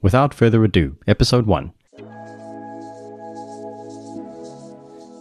[0.00, 1.72] Without further ado, episode 1.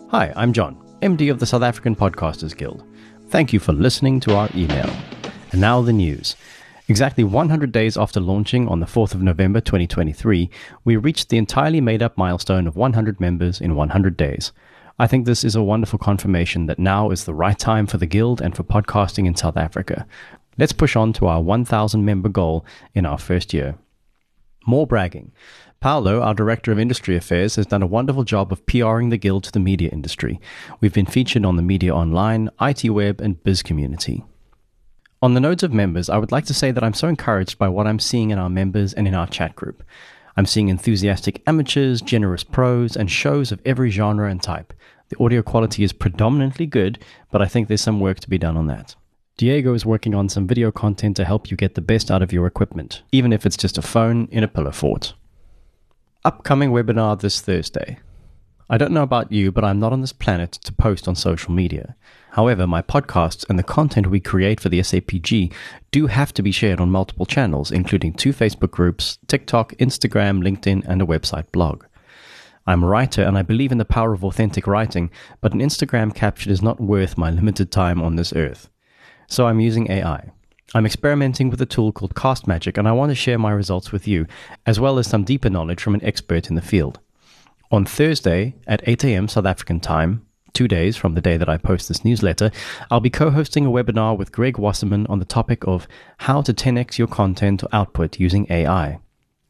[0.09, 2.83] Hi, I'm John, MD of the South African Podcasters Guild.
[3.29, 4.87] Thank you for listening to our email.
[5.51, 6.35] And now the news.
[6.87, 10.47] Exactly 100 days after launching on the 4th of November 2023,
[10.85, 14.51] we reached the entirely made up milestone of 100 members in 100 days.
[14.99, 18.05] I think this is a wonderful confirmation that now is the right time for the
[18.05, 20.05] Guild and for podcasting in South Africa.
[20.59, 22.63] Let's push on to our 1,000 member goal
[22.93, 23.75] in our first year.
[24.67, 25.31] More bragging.
[25.79, 29.45] Paolo, our Director of Industry Affairs, has done a wonderful job of PRing the Guild
[29.45, 30.41] to the media industry.
[30.81, 34.25] We've been featured on the Media Online, ITWeb, and Bizcommunity.
[35.21, 37.69] On the notes of members, I would like to say that I'm so encouraged by
[37.69, 39.83] what I'm seeing in our members and in our chat group.
[40.35, 44.73] I'm seeing enthusiastic amateurs, generous pros, and shows of every genre and type.
[45.07, 46.99] The audio quality is predominantly good,
[47.31, 48.97] but I think there's some work to be done on that.
[49.37, 52.33] Diego is working on some video content to help you get the best out of
[52.33, 55.13] your equipment, even if it's just a phone in a pillow fort.
[56.25, 57.99] Upcoming webinar this Thursday.
[58.67, 61.53] I don't know about you, but I'm not on this planet to post on social
[61.53, 61.95] media.
[62.31, 65.53] However, my podcasts and the content we create for the SAPG
[65.91, 70.83] do have to be shared on multiple channels, including two Facebook groups, TikTok, Instagram, LinkedIn,
[70.87, 71.85] and a website blog.
[72.65, 75.11] I'm a writer and I believe in the power of authentic writing,
[75.41, 78.67] but an Instagram caption is not worth my limited time on this earth.
[79.27, 80.31] So I'm using AI.
[80.73, 84.07] I'm experimenting with a tool called Castmagic, and I want to share my results with
[84.07, 84.25] you,
[84.65, 86.99] as well as some deeper knowledge from an expert in the field.
[87.71, 89.27] On Thursday at 8 a.m.
[89.27, 92.51] South African time, two days from the day that I post this newsletter,
[92.89, 95.87] I'll be co hosting a webinar with Greg Wasserman on the topic of
[96.19, 98.99] how to 10x your content or output using AI.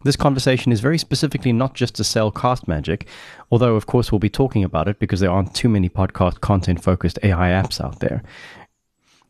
[0.03, 3.08] This conversation is very specifically not just to sell Castmagic,
[3.52, 6.83] although, of course, we'll be talking about it because there aren't too many podcast content
[6.83, 8.23] focused AI apps out there.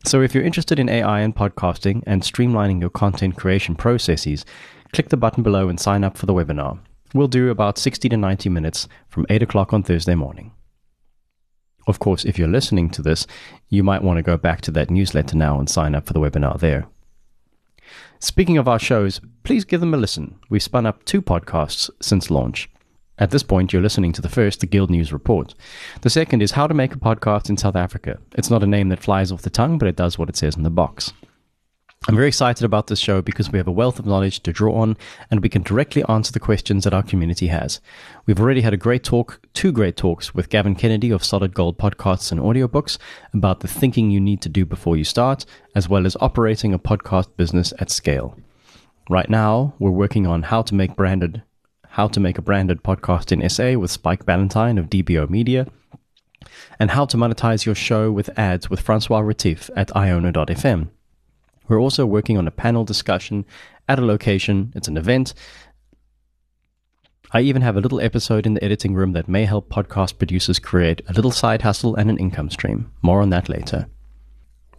[0.04, 4.44] So if you're interested in AI and podcasting and streamlining your content creation processes,
[4.92, 6.78] click the button below and sign up for the webinar.
[7.14, 10.52] We'll do about 60 to 90 minutes from 8 o'clock on Thursday morning.
[11.86, 13.26] Of course, if you're listening to this,
[13.68, 16.20] you might want to go back to that newsletter now and sign up for the
[16.20, 16.86] webinar there.
[18.20, 20.38] Speaking of our shows, please give them a listen.
[20.50, 22.68] We've spun up two podcasts since launch.
[23.20, 25.54] At this point, you're listening to the first, the Guild News Report.
[26.02, 28.18] The second is How to Make a Podcast in South Africa.
[28.36, 30.56] It's not a name that flies off the tongue, but it does what it says
[30.56, 31.12] in the box.
[32.06, 34.72] I'm very excited about this show because we have a wealth of knowledge to draw
[34.76, 34.96] on
[35.32, 37.80] and we can directly answer the questions that our community has.
[38.24, 41.76] We've already had a great talk, two great talks with Gavin Kennedy of Solid Gold
[41.76, 42.98] Podcasts and Audiobooks
[43.34, 46.78] about the thinking you need to do before you start, as well as operating a
[46.78, 48.38] podcast business at scale.
[49.10, 51.42] Right now, we're working on how to make branded
[51.90, 55.66] how to Make a Branded Podcast in SA with Spike Ballantyne of DBO Media,
[56.78, 60.88] and How to Monetize Your Show with Ads with Francois Retief at Iono.fm.
[61.68, 63.44] We're also working on a panel discussion
[63.88, 64.72] at a location.
[64.74, 65.34] It's an event.
[67.32, 70.58] I even have a little episode in the editing room that may help podcast producers
[70.58, 72.90] create a little side hustle and an income stream.
[73.02, 73.86] More on that later.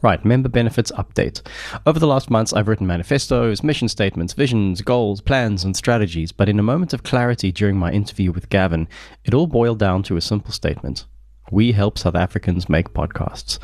[0.01, 1.41] Right, member benefits update.
[1.85, 6.47] Over the last months, I've written manifestos, mission statements, visions, goals, plans, and strategies, but
[6.47, 8.87] in a moment of clarity during my interview with Gavin,
[9.25, 11.05] it all boiled down to a simple statement
[11.51, 13.59] We help South Africans make podcasts.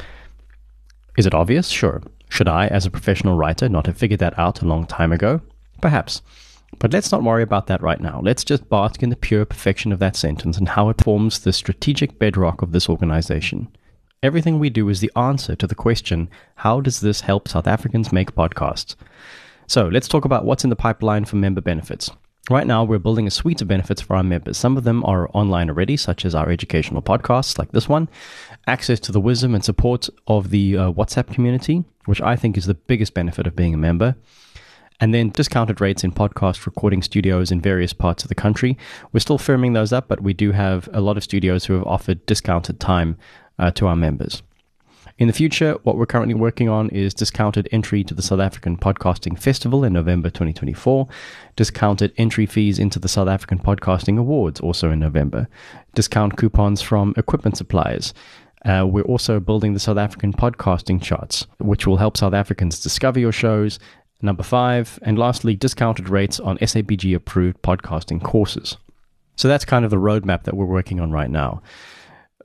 [1.17, 1.69] Is it obvious?
[1.69, 2.01] Sure.
[2.27, 5.39] Should I, as a professional writer, not have figured that out a long time ago?
[5.79, 6.21] Perhaps.
[6.79, 8.19] But let's not worry about that right now.
[8.21, 11.53] Let's just bask in the pure perfection of that sentence and how it forms the
[11.53, 13.69] strategic bedrock of this organization.
[14.25, 18.11] Everything we do is the answer to the question how does this help South Africans
[18.11, 18.95] make podcasts?
[19.67, 22.09] So let's talk about what's in the pipeline for member benefits.
[22.49, 24.57] Right now, we're building a suite of benefits for our members.
[24.57, 28.09] Some of them are online already, such as our educational podcasts like this one,
[28.65, 32.65] access to the wisdom and support of the uh, WhatsApp community, which I think is
[32.65, 34.15] the biggest benefit of being a member
[35.01, 38.77] and then discounted rates in podcast recording studios in various parts of the country.
[39.11, 41.83] We're still firming those up, but we do have a lot of studios who have
[41.83, 43.17] offered discounted time
[43.59, 44.41] uh, to our members.
[45.17, 48.75] In the future, what we're currently working on is discounted entry to the South African
[48.75, 51.07] Podcasting Festival in November 2024,
[51.55, 55.47] discounted entry fees into the South African Podcasting Awards also in November,
[55.93, 58.13] discount coupons from equipment suppliers.
[58.65, 63.17] Uh, we're also building the South African podcasting charts, which will help South Africans discover
[63.17, 63.79] your shows.
[64.21, 68.75] Number five, and lastly, discounted rates on SAPG approved podcasting courses.
[69.37, 71.61] So that's kind of the roadmap that we're working on right now.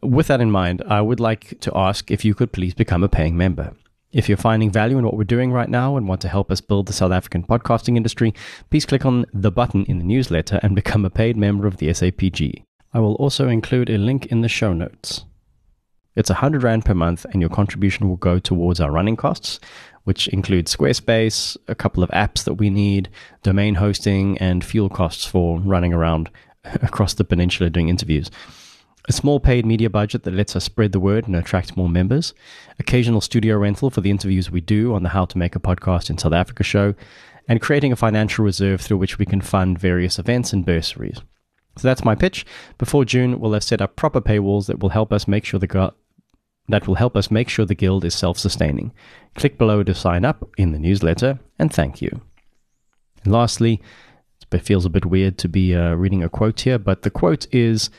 [0.02, 3.08] With that in mind, I would like to ask if you could please become a
[3.08, 3.74] paying member.
[4.12, 6.60] If you're finding value in what we're doing right now and want to help us
[6.60, 8.34] build the South African podcasting industry,
[8.70, 11.88] please click on the button in the newsletter and become a paid member of the
[11.88, 12.64] SAPG.
[12.92, 15.26] I will also include a link in the show notes.
[16.16, 19.60] It's 100 Rand per month, and your contribution will go towards our running costs,
[20.04, 23.10] which include Squarespace, a couple of apps that we need,
[23.42, 26.30] domain hosting, and fuel costs for running around
[26.64, 28.30] across the peninsula doing interviews.
[29.08, 32.34] A small paid media budget that lets us spread the word and attract more members.
[32.78, 36.10] Occasional studio rental for the interviews we do on the How to Make a Podcast
[36.10, 36.94] in South Africa show.
[37.48, 41.20] And creating a financial reserve through which we can fund various events and bursaries.
[41.76, 42.44] So that's my pitch.
[42.78, 45.66] Before June, we'll have set up proper paywalls that will help us make sure the
[45.66, 45.90] gu-
[46.68, 48.92] that will help us make sure the guild is self-sustaining.
[49.34, 52.20] Click below to sign up in the newsletter, and thank you.
[53.24, 53.80] And lastly,
[54.52, 57.52] it feels a bit weird to be uh, reading a quote here, but the quote
[57.52, 57.90] is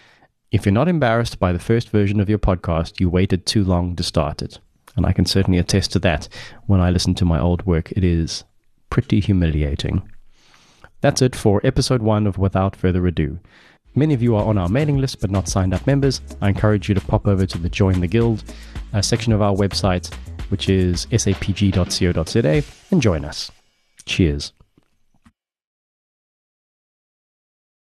[0.52, 3.96] If you're not embarrassed by the first version of your podcast, you waited too long
[3.96, 4.60] to start it.
[4.98, 6.28] And I can certainly attest to that.
[6.68, 8.44] When I listen to my old work, it is
[8.90, 10.02] pretty humiliating.
[11.00, 13.40] That's it for episode one of Without Further Ado.
[13.96, 16.20] Many of you are on our mailing list but not signed up members.
[16.42, 18.44] I encourage you to pop over to the Join the Guild
[18.94, 20.14] uh, section of our website,
[20.50, 23.52] which is sapg.co.za, and join us.
[24.06, 24.52] Cheers.